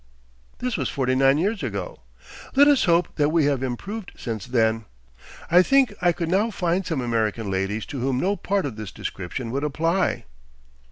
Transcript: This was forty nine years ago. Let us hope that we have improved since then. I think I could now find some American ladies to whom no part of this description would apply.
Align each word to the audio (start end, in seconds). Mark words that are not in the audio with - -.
This 0.57 0.77
was 0.77 0.89
forty 0.89 1.13
nine 1.13 1.37
years 1.37 1.61
ago. 1.61 1.99
Let 2.55 2.67
us 2.67 2.85
hope 2.85 3.15
that 3.17 3.29
we 3.29 3.45
have 3.45 3.61
improved 3.61 4.13
since 4.17 4.47
then. 4.47 4.85
I 5.51 5.61
think 5.61 5.93
I 6.01 6.11
could 6.11 6.27
now 6.27 6.49
find 6.49 6.83
some 6.83 7.01
American 7.01 7.51
ladies 7.51 7.85
to 7.85 7.99
whom 7.99 8.19
no 8.19 8.35
part 8.35 8.65
of 8.65 8.77
this 8.77 8.89
description 8.91 9.51
would 9.51 9.63
apply. 9.63 10.25